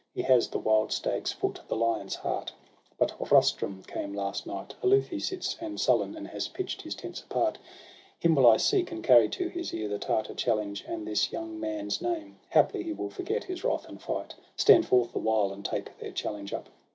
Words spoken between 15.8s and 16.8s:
their challenge up.'